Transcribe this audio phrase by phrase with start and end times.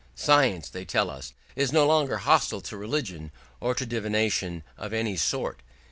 [0.15, 5.15] Science, they tell us, is no longer hostile to religion, or to divination of any
[5.15, 5.61] sort.